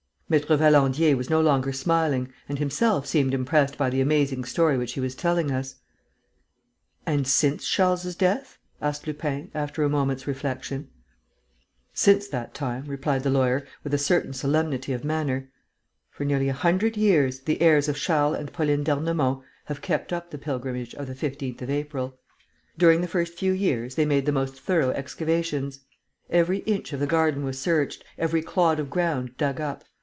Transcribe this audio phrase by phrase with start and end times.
[0.33, 4.93] Maître Valandier was no longer smiling and himself seemed impressed by the amazing story which
[4.93, 5.75] he was telling us.
[7.05, 10.89] "And, since Charles's death?" asked Lupin, after a moment's reflection.
[11.93, 15.51] "Since that time," replied the lawyer, with a certain solemnity of manner,
[16.09, 20.31] "for nearly a hundred years, the heirs of Charles and Pauline d'Ernemont have kept up
[20.31, 22.17] the pilgrimage of the 15th of April.
[22.77, 25.81] During the first few years they made the most thorough excavations.
[26.29, 29.83] Every inch of the garden was searched, every clod of ground dug up.